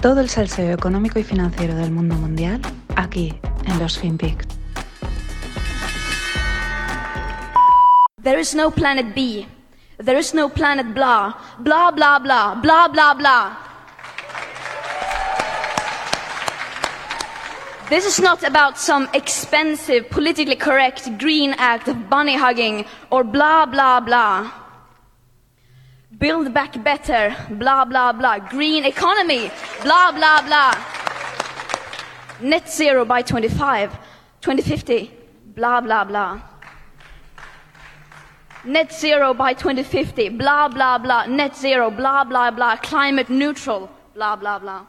[0.00, 2.60] Todo el salseo económico y financiero del mundo mundial
[2.94, 3.34] aquí
[3.66, 4.46] en los FinPix.
[8.22, 9.48] There is no planet B.
[9.98, 11.34] There is no planet blah.
[11.58, 12.54] Blah, blah, blah.
[12.62, 13.56] Blah, blah, blah.
[17.90, 23.66] This is not about some expensive, politically correct green act of bunny hugging or blah,
[23.66, 24.67] blah, blah.
[26.18, 28.38] Build back better, blah, blah, blah.
[28.38, 29.50] Green economy,
[29.82, 30.74] blah, blah, blah.
[32.40, 33.92] Net zero by 25,
[34.40, 35.12] 2050,
[35.54, 36.40] blah, blah, blah.
[38.64, 41.26] Net zero by 2050, blah, blah, blah.
[41.26, 42.76] Net zero, blah, blah, blah.
[42.76, 44.86] Climate neutral, blah, blah, blah.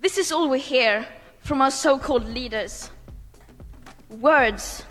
[0.00, 1.06] This is all we hear
[1.40, 2.90] from our so called leaders.
[4.08, 4.84] Words.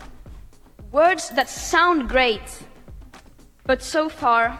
[0.92, 2.62] Words that sound great,
[3.66, 4.58] but so far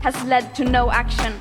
[0.00, 1.32] has led to no action.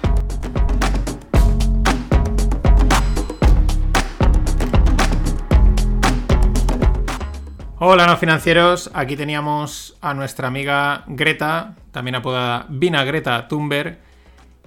[7.79, 13.05] Hola no financieros, aquí teníamos a nuestra amiga Greta, también apodada Vina
[13.47, 13.99] Thunberg.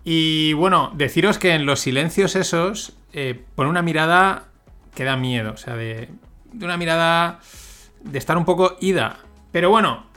[0.05, 4.45] Y bueno, deciros que en los silencios esos, eh, por una mirada
[4.95, 6.09] que da miedo, o sea, de,
[6.53, 7.41] de una mirada
[8.03, 9.19] de estar un poco ida.
[9.51, 10.10] Pero bueno,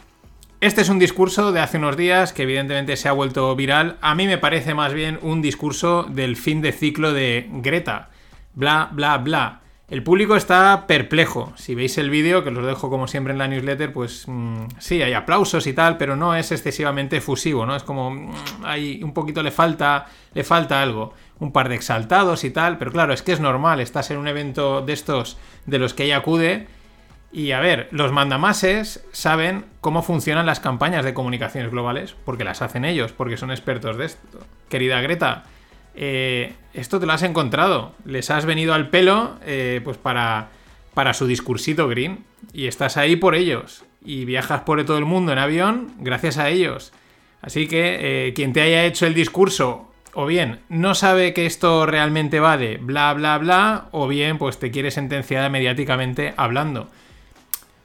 [0.64, 3.98] este es un discurso de hace unos días que evidentemente se ha vuelto viral.
[4.00, 8.12] A mí me parece más bien un discurso del fin de ciclo de Greta.
[8.54, 9.60] Bla, bla, bla.
[9.90, 11.52] El público está perplejo.
[11.58, 14.68] Si veis el vídeo, que os lo dejo como siempre en la newsletter, pues mm,
[14.80, 17.76] sí, hay aplausos y tal, pero no es excesivamente fusivo, ¿no?
[17.76, 18.32] Es como mm,
[18.64, 22.94] hay un poquito le falta, le falta algo, un par de exaltados y tal, pero
[22.94, 26.18] claro, es que es normal, estás en un evento de estos de los que ella
[26.20, 26.68] acude
[27.34, 32.62] y a ver, los mandamases saben cómo funcionan las campañas de comunicaciones globales, porque las
[32.62, 34.40] hacen ellos, porque son expertos de esto.
[34.70, 35.44] Querida Greta,
[35.96, 37.94] eh, esto te lo has encontrado.
[38.06, 40.50] Les has venido al pelo eh, pues para,
[40.94, 42.24] para su discursito green.
[42.54, 43.84] Y estás ahí por ellos.
[44.06, 46.94] Y viajas por todo el mundo en avión gracias a ellos.
[47.42, 51.88] Así que eh, quien te haya hecho el discurso, o bien no sabe que esto
[51.88, 56.90] realmente va de bla bla bla, o bien pues te quiere sentenciada mediáticamente hablando.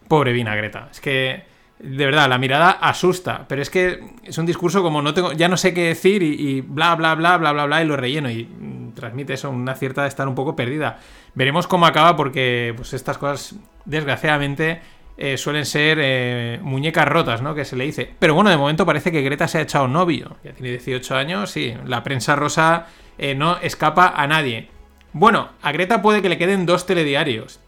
[0.09, 0.89] Pobre Vinagreta.
[0.91, 1.45] Es que
[1.79, 5.49] de verdad, la mirada asusta, pero es que es un discurso como no tengo, ya
[5.49, 8.49] no sé qué decir y, bla, bla, bla, bla, bla, bla, y lo relleno y
[8.97, 10.99] transmite eso, una cierta de estar un poco perdida.
[11.35, 13.55] Veremos cómo acaba porque pues estas cosas,
[13.85, 14.81] desgraciadamente,
[15.17, 17.55] eh, suelen ser eh, muñecas rotas, ¿no?
[17.55, 18.13] Que se le dice.
[18.19, 20.37] Pero bueno, de momento parece que Greta se ha echado novio.
[20.43, 22.87] Ya tiene 18 años, sí, la prensa rosa
[23.19, 24.69] eh, no escapa a nadie.
[25.13, 27.61] Bueno, a Greta puede que le queden dos telediarios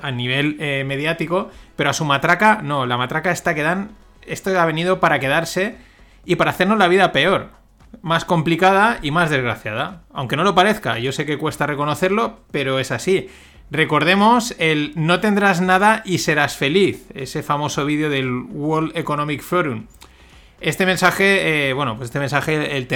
[0.00, 3.90] a nivel eh, mediático, pero a su matraca no, la matraca está que dan,
[4.26, 5.76] esto ha venido para quedarse
[6.24, 7.50] y para hacernos la vida peor,
[8.02, 10.02] más complicada y más desgraciada.
[10.12, 13.28] Aunque no lo parezca, yo sé que cuesta reconocerlo, pero es así.
[13.70, 19.86] Recordemos el no tendrás nada y serás feliz, ese famoso vídeo del World Economic Forum.
[20.60, 22.88] Este mensaje, eh, bueno, pues este mensaje, el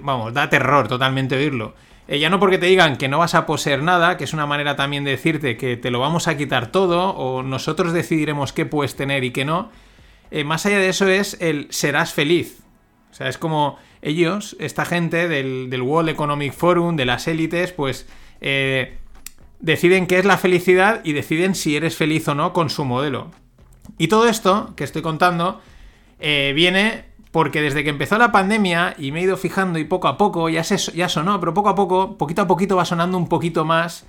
[0.00, 1.74] vamos, da terror totalmente oírlo.
[2.08, 4.46] Eh, ya no porque te digan que no vas a poseer nada, que es una
[4.46, 8.64] manera también de decirte que te lo vamos a quitar todo, o nosotros decidiremos qué
[8.64, 9.70] puedes tener y qué no.
[10.30, 12.60] Eh, más allá de eso es el serás feliz.
[13.10, 18.06] O sea, es como ellos, esta gente del, World Economic Forum, de las élites, pues
[18.40, 18.96] eh,
[19.60, 23.30] deciden qué es la felicidad y deciden si eres feliz o no con su modelo.
[23.98, 25.60] Y todo esto que estoy contando
[26.20, 30.16] viene porque desde que empezó la pandemia y me he ido fijando y poco a
[30.16, 33.64] poco, ya, ya sonó, pero poco a poco, poquito a poquito va sonando un poquito
[33.64, 34.06] más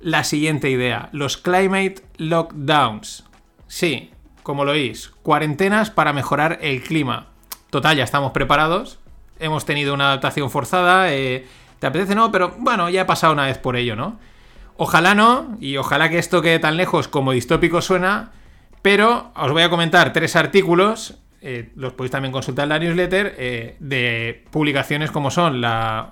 [0.00, 3.24] la siguiente idea, los climate lockdowns.
[3.66, 4.10] Sí,
[4.42, 7.28] como lo oís, cuarentenas para mejorar el clima.
[7.70, 8.98] Total, ya estamos preparados,
[9.38, 11.46] hemos tenido una adaptación forzada, eh,
[11.78, 12.30] ¿te apetece no?
[12.30, 14.18] Pero bueno, ya he pasado una vez por ello, ¿no?
[14.76, 18.30] Ojalá no, y ojalá que esto quede tan lejos como distópico suena,
[18.80, 23.34] pero os voy a comentar tres artículos eh, los podéis también consultar en la newsletter,
[23.38, 26.10] eh, de publicaciones como son la,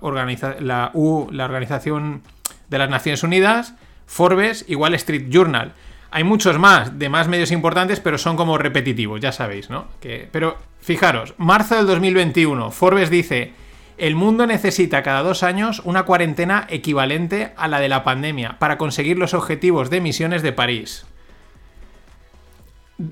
[0.60, 2.22] la, U, la Organización
[2.68, 3.74] de las Naciones Unidas,
[4.06, 5.72] Forbes y Wall Street Journal.
[6.10, 9.88] Hay muchos más, de más medios importantes, pero son como repetitivos, ya sabéis, ¿no?
[10.30, 13.52] pero fijaros, marzo del 2021, Forbes dice,
[13.98, 18.78] el mundo necesita cada dos años una cuarentena equivalente a la de la pandemia para
[18.78, 21.06] conseguir los objetivos de emisiones de París.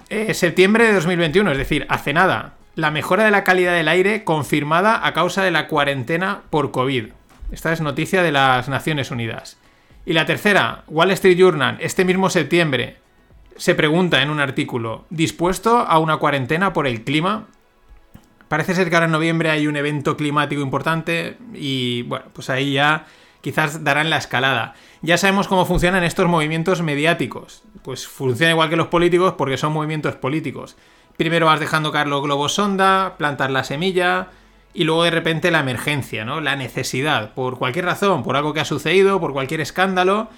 [0.09, 2.55] Eh, septiembre de 2021, es decir, hace nada.
[2.75, 7.07] La mejora de la calidad del aire confirmada a causa de la cuarentena por COVID.
[7.53, 9.59] Esta es noticia de las Naciones Unidas.
[10.07, 12.97] Y la tercera, Wall Street Journal, este mismo septiembre,
[13.57, 17.47] se pregunta en un artículo, ¿dispuesto a una cuarentena por el clima?
[18.55, 22.75] parece ser que ahora en noviembre hay un evento climático importante y bueno, pues ahí
[22.75, 23.05] ya
[23.45, 24.75] quizás darán la escalada.
[25.03, 27.63] Ya sabemos cómo funcionan estos movimientos mediáticos.
[27.83, 30.77] Pues funciona igual que los políticos porque son movimientos políticos.
[31.19, 34.29] Primero vas dejando caer los globos sonda, plantar la semilla
[34.73, 36.41] y luego de repente la emergencia, ¿no?
[36.41, 40.31] La necesidad, por cualquier razón, por algo que ha sucedido, por cualquier escándalo.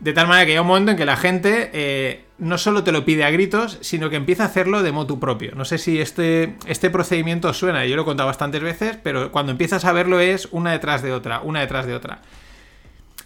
[0.00, 2.92] De tal manera que hay un momento en que la gente eh, no solo te
[2.92, 5.52] lo pide a gritos, sino que empieza a hacerlo de motu propio.
[5.54, 9.52] No sé si este, este procedimiento suena, yo lo he contado bastantes veces, pero cuando
[9.52, 12.22] empiezas a verlo es una detrás de otra, una detrás de otra.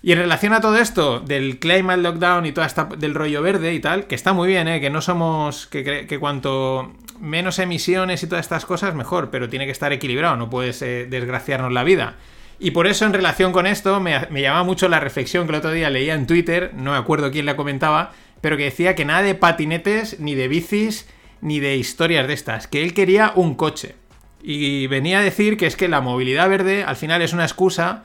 [0.02, 3.74] Y en relación a todo esto, del climate lockdown y toda esta del rollo verde
[3.74, 4.80] y tal, que está muy bien, ¿eh?
[4.80, 5.66] que no somos.
[5.66, 10.36] Que, que cuanto menos emisiones y todas estas cosas, mejor, pero tiene que estar equilibrado,
[10.36, 12.16] no puedes eh, desgraciarnos la vida.
[12.58, 15.58] Y por eso, en relación con esto, me, me llama mucho la reflexión que el
[15.58, 19.04] otro día leía en Twitter, no me acuerdo quién la comentaba, pero que decía que
[19.04, 21.06] nada de patinetes, ni de bicis,
[21.42, 23.94] ni de historias de estas, que él quería un coche.
[24.42, 28.04] Y venía a decir que es que la movilidad verde al final es una excusa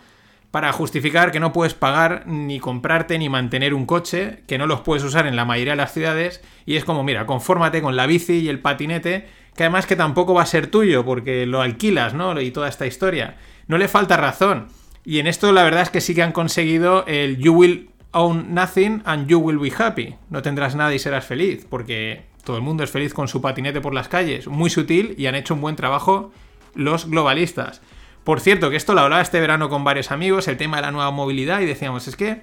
[0.55, 4.79] para justificar que no puedes pagar ni comprarte ni mantener un coche, que no los
[4.79, 8.05] puedes usar en la mayoría de las ciudades, y es como, mira, confórmate con la
[8.05, 12.13] bici y el patinete, que además que tampoco va a ser tuyo, porque lo alquilas,
[12.13, 12.39] ¿no?
[12.39, 13.35] Y toda esta historia.
[13.67, 14.69] No le falta razón.
[15.03, 18.53] Y en esto la verdad es que sí que han conseguido el You will own
[18.53, 20.15] nothing and you will be happy.
[20.29, 23.81] No tendrás nada y serás feliz, porque todo el mundo es feliz con su patinete
[23.81, 24.47] por las calles.
[24.47, 26.31] Muy sutil y han hecho un buen trabajo
[26.75, 27.81] los globalistas.
[28.25, 30.91] Por cierto, que esto lo hablaba este verano con varios amigos, el tema de la
[30.91, 32.41] nueva movilidad, y decíamos, es que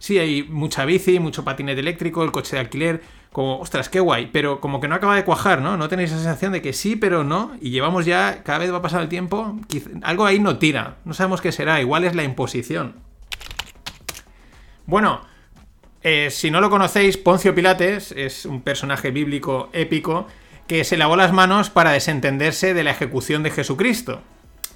[0.00, 3.00] sí, hay mucha bici, mucho patinete eléctrico, el coche de alquiler,
[3.30, 5.76] como, ostras, qué guay, pero como que no acaba de cuajar, ¿no?
[5.76, 8.82] No tenéis esa sensación de que sí, pero no, y llevamos ya, cada vez va
[8.82, 9.56] pasar el tiempo,
[10.02, 12.96] algo ahí no tira, no sabemos qué será, igual es la imposición.
[14.84, 15.20] Bueno,
[16.02, 20.26] eh, si no lo conocéis, Poncio Pilates es un personaje bíblico épico
[20.66, 24.22] que se lavó las manos para desentenderse de la ejecución de Jesucristo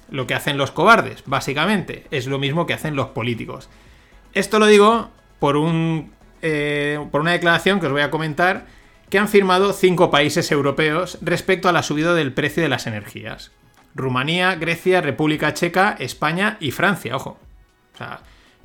[0.09, 2.05] lo que hacen los cobardes, básicamente.
[2.11, 3.69] Es lo mismo que hacen los políticos.
[4.33, 5.09] Esto lo digo
[5.39, 6.11] por, un,
[6.41, 8.65] eh, por una declaración que os voy a comentar
[9.09, 13.51] que han firmado cinco países europeos respecto a la subida del precio de las energías.
[13.93, 17.39] Rumanía, Grecia, República Checa, España y Francia, ojo.
[17.93, 18.19] O sea,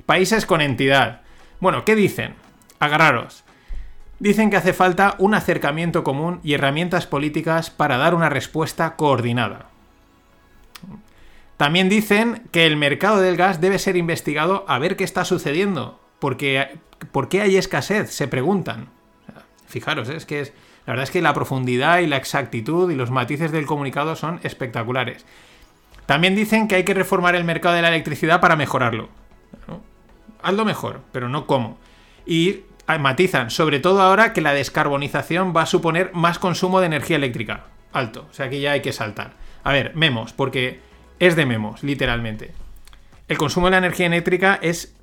[0.05, 1.21] países con entidad.
[1.59, 2.35] Bueno, ¿qué dicen?
[2.79, 3.43] Agarraros.
[4.19, 9.70] Dicen que hace falta un acercamiento común y herramientas políticas para dar una respuesta coordinada.
[11.61, 15.99] También dicen que el mercado del gas debe ser investigado a ver qué está sucediendo.
[16.17, 16.79] Porque,
[17.11, 18.09] ¿Por qué hay escasez?
[18.09, 18.89] Se preguntan.
[19.67, 20.15] Fijaros, ¿eh?
[20.15, 20.53] es que es,
[20.87, 24.39] la verdad es que la profundidad y la exactitud y los matices del comunicado son
[24.41, 25.23] espectaculares.
[26.07, 29.09] También dicen que hay que reformar el mercado de la electricidad para mejorarlo.
[30.41, 31.77] Hazlo mejor, pero no cómo.
[32.25, 32.61] Y
[32.99, 37.65] matizan, sobre todo ahora que la descarbonización va a suponer más consumo de energía eléctrica.
[37.93, 39.33] Alto, o sea que ya hay que saltar.
[39.63, 40.89] A ver, memos, porque
[41.21, 42.51] es de memos, literalmente.
[43.27, 44.95] El consumo de la energía eléctrica es,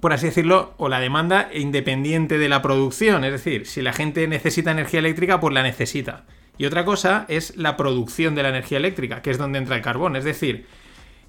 [0.00, 3.24] por así decirlo, o la demanda independiente de la producción.
[3.24, 6.24] Es decir, si la gente necesita energía eléctrica, pues la necesita.
[6.56, 9.82] Y otra cosa es la producción de la energía eléctrica, que es donde entra el
[9.82, 10.14] carbón.
[10.14, 10.66] Es decir,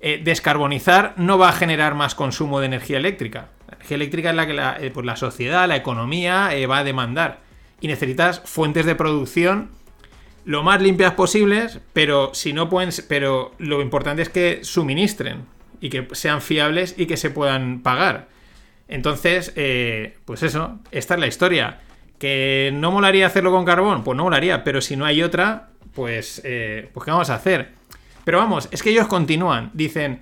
[0.01, 3.49] eh, descarbonizar no va a generar más consumo de energía eléctrica.
[3.67, 6.77] La energía eléctrica es la que la, eh, pues la sociedad, la economía eh, va
[6.77, 7.39] a demandar.
[7.79, 9.71] Y necesitas fuentes de producción
[10.45, 15.45] lo más limpias posibles, pero si no pueden, pero lo importante es que suministren
[15.79, 18.27] y que sean fiables y que se puedan pagar.
[18.87, 21.79] Entonces, eh, pues eso, esta es la historia.
[22.19, 24.03] ¿Que no molaría hacerlo con carbón?
[24.03, 27.71] Pues no molaría, pero si no hay otra, pues, eh, pues ¿qué vamos a hacer?
[28.23, 30.21] Pero vamos, es que ellos continúan, dicen,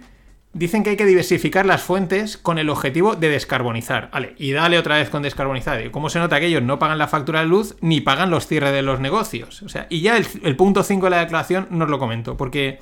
[0.52, 4.10] Dicen que hay que diversificar las fuentes con el objetivo de descarbonizar.
[4.12, 5.92] Vale, y dale otra vez con descarbonizar.
[5.92, 8.74] ¿Cómo se nota que ellos no pagan la factura de luz ni pagan los cierres
[8.74, 9.62] de los negocios?
[9.62, 12.80] O sea, y ya el, punto 5 de la declaración no os lo comento, porque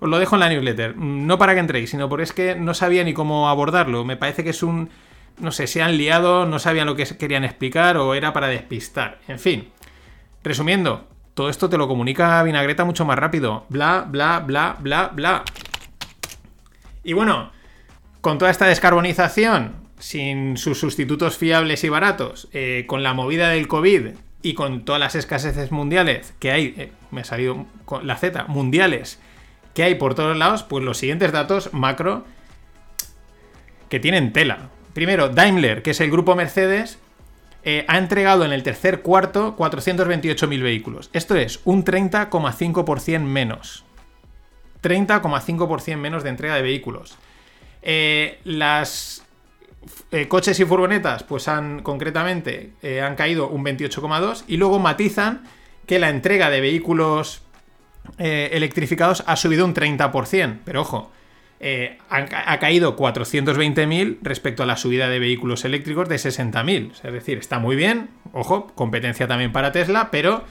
[0.00, 0.96] os lo dejo en la newsletter.
[0.96, 4.04] No para que entréis, sino porque es que no sabía ni cómo abordarlo.
[4.04, 4.90] Me parece que es un.
[5.38, 9.20] No sé, se han liado, no sabían lo que querían explicar o era para despistar.
[9.28, 9.68] En fin.
[10.42, 13.64] Resumiendo, todo esto te lo comunica Vinagreta mucho más rápido.
[13.68, 15.44] Bla, bla, bla, bla, bla.
[17.06, 17.52] Y bueno,
[18.20, 23.68] con toda esta descarbonización, sin sus sustitutos fiables y baratos, eh, con la movida del
[23.68, 24.08] COVID
[24.42, 28.46] y con todas las escaseces mundiales que hay, eh, me ha salido con la Z,
[28.48, 29.20] mundiales,
[29.72, 32.24] que hay por todos lados, pues los siguientes datos macro
[33.88, 34.70] que tienen tela.
[34.92, 36.98] Primero, Daimler, que es el grupo Mercedes,
[37.62, 41.10] eh, ha entregado en el tercer cuarto 428.000 vehículos.
[41.12, 43.85] Esto es un 30,5% menos.
[44.86, 47.16] 30,5% menos de entrega de vehículos.
[47.82, 49.26] Eh, las
[50.10, 55.44] eh, coches y furgonetas, pues han concretamente eh, han caído un 28,2 y luego matizan
[55.86, 57.42] que la entrega de vehículos
[58.18, 60.58] eh, electrificados ha subido un 30%.
[60.64, 61.12] Pero ojo,
[62.08, 66.92] ha, caído 420.000 respecto a la subida de vehículos eléctricos de 60.000.
[66.92, 70.44] Es decir, está muy bien, ojo, competencia también para Tesla, pero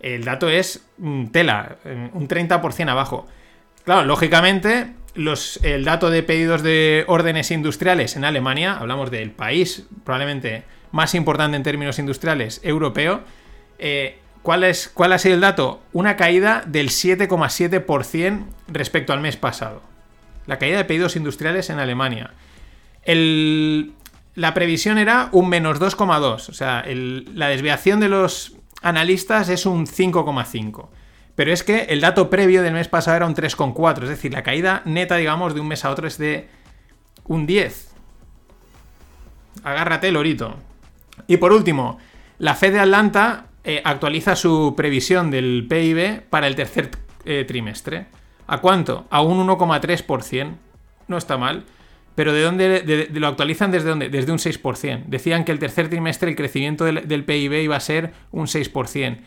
[0.00, 3.28] el dato es mm, tela, un 30% abajo.
[3.84, 9.86] Claro, lógicamente, los, el dato de pedidos de órdenes industriales en Alemania, hablamos del país
[10.04, 13.22] probablemente más importante en términos industriales europeo,
[13.78, 15.82] eh, ¿cuál, es, ¿cuál ha sido el dato?
[15.92, 19.82] Una caída del 7,7% respecto al mes pasado.
[20.46, 22.32] La caída de pedidos industriales en Alemania.
[23.06, 26.48] la previsión era un menos 2,2.
[26.48, 30.88] O sea, la desviación de los analistas es un 5,5.
[31.40, 34.02] Pero es que el dato previo del mes pasado era un 3,4.
[34.02, 36.50] Es decir, la caída neta, digamos, de un mes a otro es de
[37.24, 37.94] un 10.
[39.64, 40.58] Agárrate, Lorito.
[41.26, 41.96] Y por último,
[42.36, 46.90] la Fed de Atlanta eh, actualiza su previsión del PIB para el tercer
[47.24, 48.08] eh, trimestre.
[48.46, 49.06] ¿A cuánto?
[49.08, 50.52] A un 1,3%.
[51.08, 51.64] No está mal.
[52.16, 54.10] Pero ¿de dónde lo actualizan desde dónde?
[54.10, 55.04] Desde un 6%.
[55.06, 59.20] Decían que el tercer trimestre el crecimiento del, PIB iba a ser un 6%.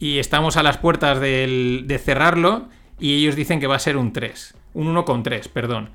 [0.00, 4.12] Y estamos a las puertas de cerrarlo y ellos dicen que va a ser un
[4.12, 4.54] 3.
[4.74, 5.90] Un 1,3, perdón.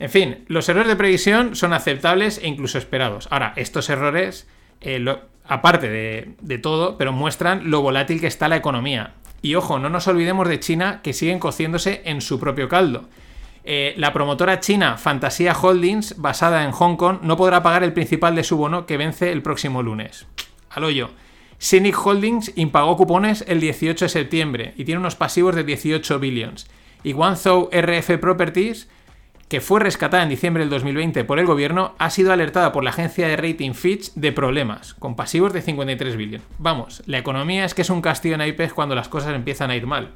[0.00, 3.28] En fin, los errores de previsión son aceptables e incluso esperados.
[3.30, 4.48] Ahora, estos errores,
[4.80, 5.04] eh,
[5.46, 9.12] aparte de, todo, pero muestran lo volátil que está la economía.
[9.42, 13.08] Y ojo, no nos olvidemos de China que siguen cociéndose en su propio caldo.
[13.62, 18.34] Eh, la promotora china Fantasia Holdings, basada en Hong Kong, no podrá pagar el principal
[18.34, 20.26] de su bono que vence el próximo lunes.
[20.70, 21.10] Al hoyo.
[21.60, 26.66] Cynic Holdings impagó cupones el 18 de septiembre y tiene unos pasivos de 18 billions.
[27.02, 28.88] Y Guangzhou RF Properties,
[29.48, 32.90] que fue rescatada en diciembre del 2020 por el gobierno, ha sido alertada por la
[32.90, 36.44] agencia de rating Fitch de problemas, con pasivos de 53 billions.
[36.58, 39.76] Vamos, la economía es que es un castillo en IPES cuando las cosas empiezan a
[39.76, 40.12] ir mal.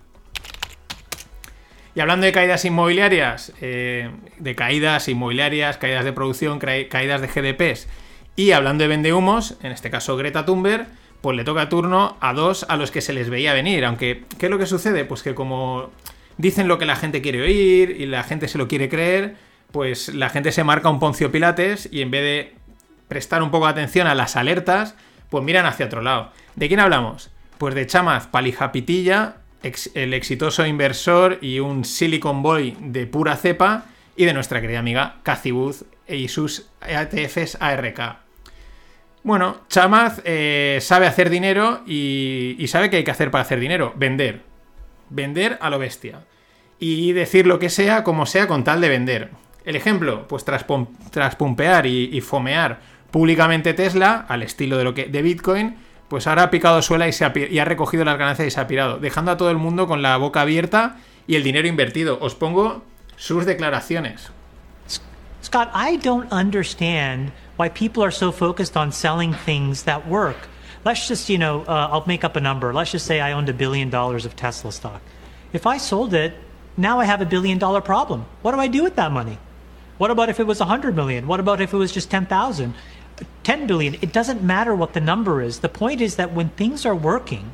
[1.94, 7.86] Y hablando de caídas inmobiliarias, eh, de caídas inmobiliarias, caídas de producción, caídas de GDPs,
[8.34, 10.88] y hablando de vendehumos, en este caso Greta Thunberg,
[11.24, 13.86] pues le toca turno a dos a los que se les veía venir.
[13.86, 15.06] Aunque, ¿qué es lo que sucede?
[15.06, 15.88] Pues que como
[16.36, 19.36] dicen lo que la gente quiere oír y la gente se lo quiere creer,
[19.72, 22.54] pues la gente se marca un poncio pilates y en vez de
[23.08, 24.96] prestar un poco de atención a las alertas,
[25.30, 26.30] pues miran hacia otro lado.
[26.56, 27.30] ¿De quién hablamos?
[27.56, 29.36] Pues de Chamaz Palijapitilla,
[29.94, 35.16] el exitoso inversor y un Silicon Boy de pura cepa, y de nuestra querida amiga
[35.22, 35.54] Cathy
[36.06, 38.23] y sus ETFs ARK.
[39.24, 43.94] Bueno, Chamaz eh, sabe hacer dinero y, sabe qué hay que hacer para hacer dinero.
[43.96, 44.42] Vender.
[45.08, 46.20] Vender a lo bestia.
[46.78, 49.30] Y decir lo que sea como sea con tal de vender.
[49.64, 50.64] El ejemplo, pues tras,
[51.36, 55.76] pumpear y, fomear públicamente Tesla, al estilo de, lo que, de Bitcoin,
[56.08, 58.60] pues ahora ha picado suela y, se ha, y ha recogido las ganancias y se
[58.60, 62.18] ha pirado, dejando a todo el mundo con la boca abierta y el dinero invertido.
[62.20, 62.84] Os pongo
[63.16, 64.30] sus declaraciones.
[65.42, 70.48] Scott, I don't understand why people are so focused on selling things that work.
[70.84, 72.72] Let's just, you know, uh, I'll make up a number.
[72.74, 75.00] Let's just say I owned a billion dollars of Tesla stock.
[75.52, 76.34] If I sold it,
[76.76, 78.26] now I have a billion dollar problem.
[78.42, 79.38] What do I do with that money?
[79.96, 81.26] What about if it was a hundred million?
[81.26, 82.74] What about if it was just 10,000?
[83.44, 85.60] 10 billion, it doesn't matter what the number is.
[85.60, 87.52] The point is that when things are working,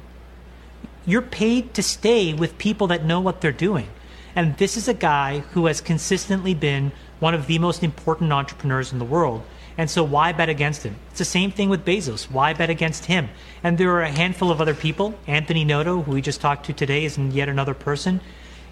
[1.04, 3.88] you're paid to stay with people that know what they're doing.
[4.34, 8.92] And this is a guy who has consistently been one of the most important entrepreneurs
[8.92, 9.42] in the world.
[9.78, 10.96] And so why bet against him?
[11.10, 12.30] It's the same thing with Bezos.
[12.30, 13.28] Why bet against him?
[13.62, 15.14] And there are a handful of other people.
[15.26, 18.20] Anthony Noto, who we just talked to today, is yet another person.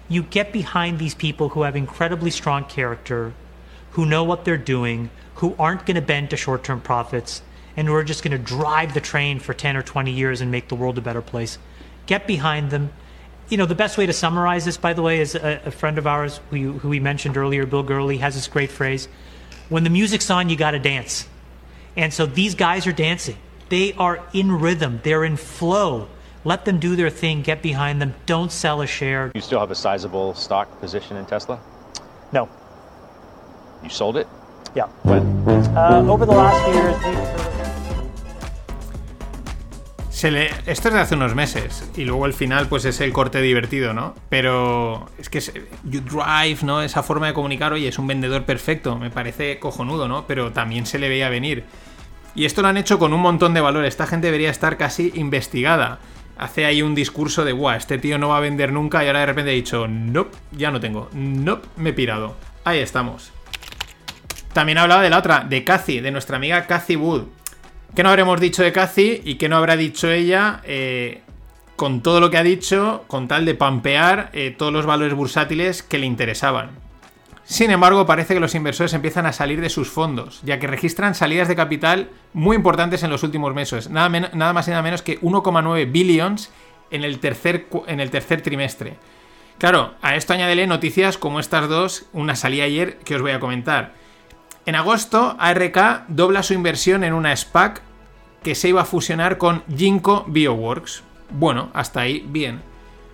[0.07, 3.33] You get behind these people who have incredibly strong character,
[3.91, 7.41] who know what they're doing, who aren't going to bend to short term profits,
[7.77, 10.51] and who are just going to drive the train for 10 or 20 years and
[10.51, 11.57] make the world a better place.
[12.07, 12.91] Get behind them.
[13.47, 15.97] You know, the best way to summarize this, by the way, is a, a friend
[15.97, 19.07] of ours who, who we mentioned earlier, Bill Gurley, has this great phrase
[19.69, 21.27] when the music's on, you got to dance.
[21.95, 23.37] And so these guys are dancing.
[23.69, 26.07] They are in rhythm, they're in flow.
[26.43, 29.31] Let them do their thing, get behind them, don't sell a share.
[29.35, 31.59] You still have a sizable stock position in Tesla?
[32.31, 32.49] No.
[33.83, 34.27] You sold it?
[34.75, 34.87] Yeah.
[35.05, 37.58] Uh, over the last years,
[40.19, 40.51] Se le...
[40.65, 43.93] Esto es de hace unos meses y luego el final pues es el corte divertido,
[43.93, 44.15] ¿no?
[44.27, 45.53] Pero es que es...
[45.85, 46.81] You Drive, ¿no?
[46.81, 50.27] Esa forma de comunicar, oye, es un vendedor perfecto, me parece cojonudo, ¿no?
[50.27, 51.63] Pero también se le veía venir.
[52.35, 55.13] Y esto lo han hecho con un montón de valor, esta gente debería estar casi
[55.15, 55.99] investigada.
[56.37, 59.21] Hace ahí un discurso de, guau, este tío no va a vender nunca y ahora
[59.21, 62.35] de repente ha dicho, nope, ya no tengo, nope, me he pirado.
[62.65, 63.31] Ahí estamos.
[64.51, 67.38] También hablaba de la otra, de Cathy, de nuestra amiga Cathy Wood.
[67.95, 71.21] ¿Qué no habremos dicho de Cathy y qué no habrá dicho ella eh,
[71.79, 75.81] con todo lo que ha dicho, con tal de pampear eh, todos los valores bursátiles
[75.81, 76.71] que le interesaban.
[77.45, 81.15] Sin embargo, parece que los inversores empiezan a salir de sus fondos, ya que registran
[81.15, 85.21] salidas de capital muy importantes en los últimos meses, nada, más y nada menos que
[85.21, 86.51] 1,9 billions
[86.91, 88.97] en el, tercer, en el tercer trimestre.
[89.57, 93.39] Claro, a esto añádele noticias como estas dos, una salía ayer que os voy a
[93.39, 93.93] comentar.
[94.69, 97.81] En agosto, ARK dobla su inversión en una SPAC
[98.43, 101.01] que se iba a fusionar con Ginkgo Bioworks.
[101.31, 102.61] Bueno, hasta ahí bien.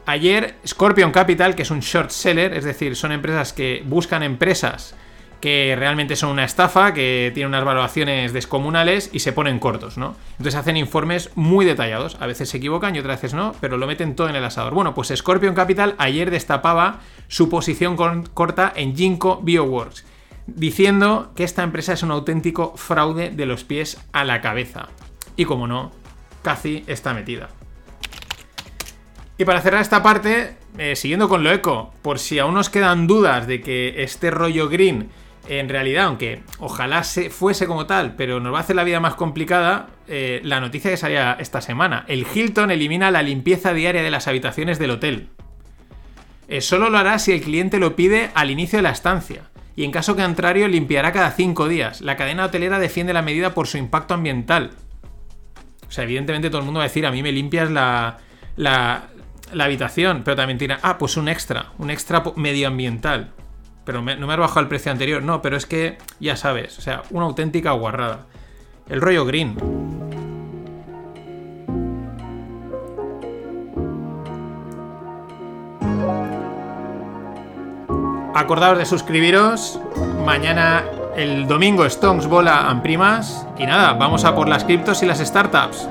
[0.05, 4.95] Ayer Scorpion Capital, que es un short seller, es decir, son empresas que buscan empresas
[5.39, 10.17] que realmente son una estafa, que tienen unas valoraciones descomunales y se ponen cortos, ¿no?
[10.31, 13.88] Entonces hacen informes muy detallados, a veces se equivocan y otras veces no, pero lo
[13.88, 14.74] meten todo en el asador.
[14.74, 17.95] Bueno, pues Scorpion Capital ayer destapaba su posición
[18.33, 20.03] corta en Ginkgo Bioworks,
[20.48, 24.90] diciendo que esta empresa es un auténtico fraude de los pies a la cabeza.
[25.36, 25.92] Y como no,
[26.42, 27.50] casi está metida.
[29.38, 33.06] Y para cerrar esta parte, eh, siguiendo con lo eco, por si aún nos quedan
[33.06, 35.10] dudas de que este rollo green,
[35.50, 39.02] en realidad, aunque ojalá se fuese como tal, pero nos va a hacer la vida
[39.02, 42.06] más complicada, eh, la noticia que salía esta semana.
[42.08, 45.28] El Hilton elimina la limpieza diaria de las habitaciones del hotel.
[46.48, 49.50] Eh, solo lo hará si el cliente lo pide al inicio de la estancia.
[49.75, 52.01] Y en caso contrario, limpiará cada cinco días.
[52.01, 54.72] La cadena hotelera defiende la medida por su impacto ambiental.
[55.88, 58.17] O sea, evidentemente todo el mundo va a decir, a mí me limpias la,
[58.55, 59.10] la,
[59.51, 63.32] la habitación, pero también tiene, ah, pues un extra, un extra medioambiental.
[63.84, 66.82] Pero no me ha bajado el precio anterior, no, pero es que ya sabes, o
[66.82, 68.25] sea, una auténtica guarrada.
[68.89, 70.04] El rollo green.
[78.36, 79.80] Acordaos de suscribiros.
[80.25, 80.84] Mañana,
[81.15, 83.48] el domingo, Stonks, Bola, Amprimas.
[83.58, 85.88] Y nada, vamos a por las criptos y las startups.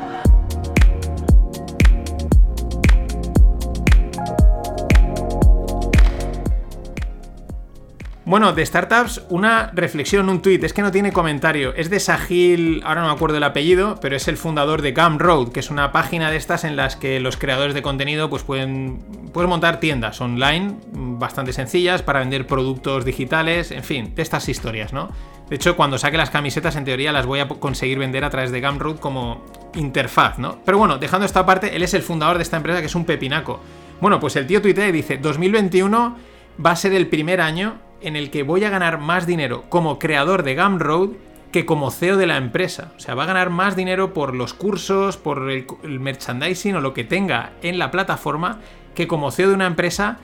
[8.26, 11.74] Bueno, de startups, una reflexión, un tweet, es que no tiene comentario.
[11.74, 15.48] Es de Sahil, ahora no me acuerdo el apellido, pero es el fundador de Gumroad,
[15.48, 19.00] que es una página de estas en las que los creadores de contenido pues pueden,
[19.34, 24.94] pueden montar tiendas online bastante sencillas para vender productos digitales, en fin, de estas historias,
[24.94, 25.10] ¿no?
[25.50, 28.50] De hecho, cuando saque las camisetas, en teoría las voy a conseguir vender a través
[28.50, 30.60] de Gumroad como interfaz, ¿no?
[30.64, 33.04] Pero bueno, dejando esta parte, él es el fundador de esta empresa que es un
[33.04, 33.60] pepinaco.
[34.00, 36.16] Bueno, pues el tío tuitea dice, 2021
[36.64, 39.98] va a ser el primer año en el que voy a ganar más dinero como
[39.98, 41.10] creador de Gumroad
[41.50, 42.92] que como CEO de la empresa.
[42.96, 45.66] O sea, va a ganar más dinero por los cursos, por el,
[46.00, 48.60] merchandising o lo que tenga en la plataforma
[48.94, 50.18] que como CEO de una empresa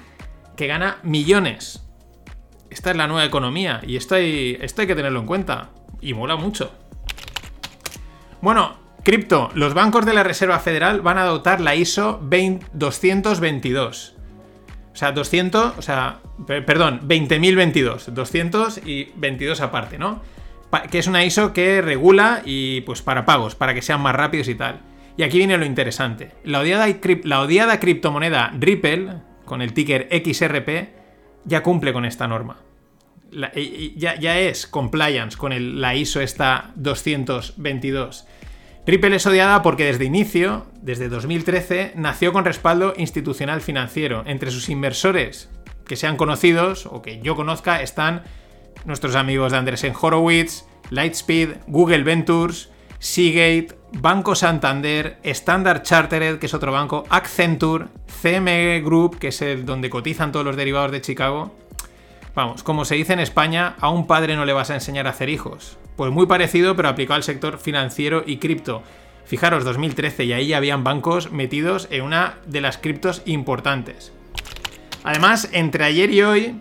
[0.56, 1.86] que gana millones.
[2.68, 5.70] Esta es la nueva economía y esto hay, esto hay que tenerlo en cuenta.
[6.00, 6.72] Y mola mucho.
[8.40, 9.50] Bueno, cripto.
[9.54, 12.20] Los bancos de la Reserva Federal van a adoptar la ISO
[12.72, 14.16] 222.
[14.92, 20.20] O sea, 200, o sea, perdón, 20.022, 200 y 22 aparte, ¿no?
[20.90, 24.48] que es una ISO que regula y pues para pagos, para que sean más rápidos
[24.48, 24.80] y tal.
[25.16, 26.32] Y aquí viene lo interesante.
[26.44, 26.86] La odiada,
[27.66, 30.88] la criptomoneda Ripple, con el ticker XRP,
[31.44, 32.58] ya cumple con esta norma.
[33.96, 38.26] ya, ya, es compliance con la ISO esta 222.
[38.86, 44.22] Ripple es odiada porque desde inicio, desde 2013, nació con respaldo institucional financiero.
[44.26, 45.50] Entre sus inversores
[45.86, 48.22] que sean conocidos o que yo conozca están
[48.84, 56.54] nuestros amigos de Andresen Horowitz, Lightspeed, Google Ventures, Seagate, Banco Santander, Standard Chartered, que es
[56.54, 57.86] otro banco, Accenture,
[58.22, 61.54] CME Group, que es el donde cotizan todos los derivados de Chicago.
[62.34, 65.10] Vamos, como se dice en España, a un padre no le vas a enseñar a
[65.10, 65.76] hacer hijos.
[65.96, 68.82] Pues muy parecido, pero aplicado al sector financiero y cripto.
[69.24, 74.12] Fijaros, 2013, y ahí ya habían bancos metidos en una de las criptos importantes.
[75.04, 76.60] Además, entre ayer y hoy,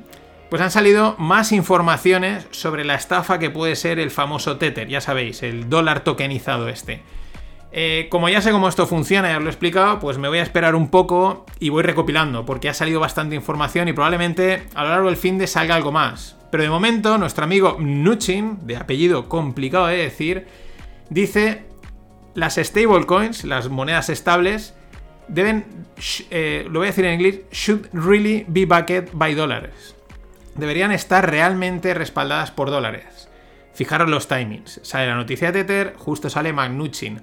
[0.49, 5.01] pues han salido más informaciones sobre la estafa que puede ser el famoso Tether, ya
[5.01, 7.01] sabéis, el dólar tokenizado este.
[7.71, 10.43] Eh, como ya sé cómo esto funciona, ya lo he explicado, pues me voy a
[10.43, 14.89] esperar un poco y voy recopilando, porque ha salido bastante información y probablemente a lo
[14.89, 16.38] largo del fin de salga algo más.
[16.51, 20.47] Pero de momento, nuestro amigo Nuchin, de apellido complicado de decir,
[21.09, 21.65] dice:
[22.33, 24.73] las stablecoins, las monedas estables,
[25.27, 25.65] deben,
[26.31, 29.95] eh, lo voy a decir en inglés, should really be backed by dólares.
[30.55, 33.29] Deberían estar realmente respaldadas por dólares.
[33.73, 34.81] Fijaros los timings.
[34.83, 37.21] Sale la noticia de Tether, justo sale Mnuchin.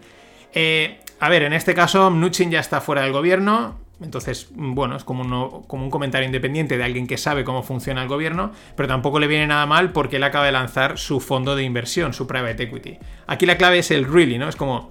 [0.54, 3.78] Eh, a ver, en este caso, Mnuchin ya está fuera del gobierno.
[4.00, 5.22] Entonces, bueno, es como,
[5.68, 9.46] un comentario independiente de alguien que sabe cómo funciona el gobierno, pero tampoco le viene
[9.46, 12.98] nada mal porque él acaba de lanzar su fondo de inversión, su private equity.
[13.26, 14.48] Aquí la clave es el really, ¿no?
[14.48, 14.90] Es como,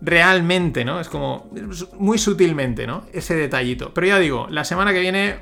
[0.00, 1.00] realmente, ¿no?
[1.00, 1.50] Es como
[1.98, 3.04] muy sutilmente, ¿no?
[3.12, 3.92] Ese detallito.
[3.94, 5.36] Pero ya digo, la semana que viene,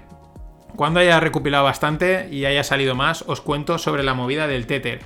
[0.77, 5.01] cuando haya recopilado bastante y haya salido más, os cuento sobre la movida del Tether.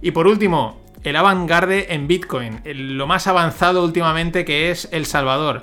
[0.00, 5.62] Y por último, el avant-garde en Bitcoin, lo más avanzado últimamente que es El Salvador.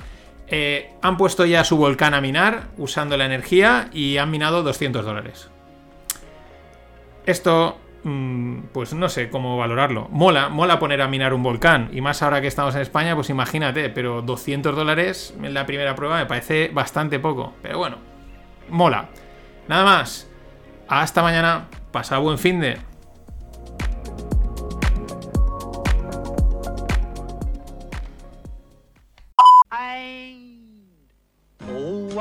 [0.54, 5.06] Eh, han puesto ya su volcán a minar usando la energía y han minado 200
[5.06, 5.50] dólares.
[7.26, 10.10] Esto, mm, pues no sé cómo valorarlo.
[10.12, 11.90] Mola, mola poner a minar un volcán.
[11.94, 15.96] Y más ahora que estamos en España, pues imagínate, pero 200 dólares en la primera
[15.96, 17.54] prueba me parece bastante poco.
[17.62, 17.98] Pero bueno,
[18.70, 19.08] mola.
[19.70, 20.30] Nada más.
[20.90, 21.68] Hasta mañana.
[21.94, 22.91] Pasa buen fin de...